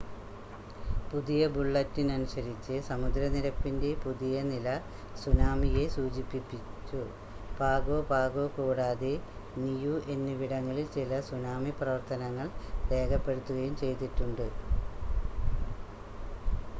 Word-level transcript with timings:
പുതിയ 1.09 1.41
ബുള്ളറ്റിനനുസരിച്ച് 1.53 2.75
സമുദ്ര 2.87 3.25
നിരപ്പിൻ്റെ 3.33 3.91
പുതിയ 4.01 4.37
നില 4.47 4.69
സുനാമിയെ 5.15 5.83
സൂചിപ്പിച്ചു 5.95 7.01
പാഗോ 7.59 7.99
പാഗോ 8.09 8.45
കൂടാതെ 8.57 9.13
നിയൂ 9.59 9.95
എന്നിവിടങ്ങളിൽ 10.15 10.89
ചില 10.97 11.21
സുനാമി 11.29 11.73
പ്രവർത്തനങ്ങൾ 11.79 12.49
രേഖപ്പെടുത്തുകയും 12.91 13.77
ചെയ്തിട്ടുണ്ട് 13.83 14.45